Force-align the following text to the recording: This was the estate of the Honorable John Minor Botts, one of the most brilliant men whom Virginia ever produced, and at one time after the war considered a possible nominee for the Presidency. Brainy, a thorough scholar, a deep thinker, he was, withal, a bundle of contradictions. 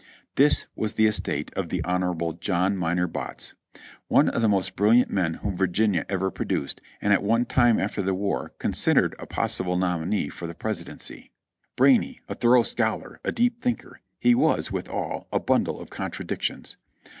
This 0.33 0.65
was 0.75 0.93
the 0.93 1.05
estate 1.05 1.53
of 1.53 1.69
the 1.69 1.83
Honorable 1.83 2.33
John 2.33 2.75
Minor 2.75 3.05
Botts, 3.05 3.53
one 4.07 4.29
of 4.29 4.41
the 4.41 4.49
most 4.49 4.75
brilliant 4.75 5.11
men 5.11 5.35
whom 5.35 5.55
Virginia 5.55 6.07
ever 6.09 6.31
produced, 6.31 6.81
and 7.03 7.13
at 7.13 7.21
one 7.21 7.45
time 7.45 7.79
after 7.79 8.01
the 8.01 8.15
war 8.15 8.49
considered 8.57 9.13
a 9.19 9.27
possible 9.27 9.77
nominee 9.77 10.29
for 10.29 10.47
the 10.47 10.55
Presidency. 10.55 11.29
Brainy, 11.75 12.19
a 12.27 12.33
thorough 12.33 12.63
scholar, 12.63 13.19
a 13.23 13.31
deep 13.31 13.61
thinker, 13.61 14.01
he 14.17 14.33
was, 14.33 14.71
withal, 14.71 15.27
a 15.31 15.39
bundle 15.39 15.79
of 15.79 15.91
contradictions. 15.91 16.77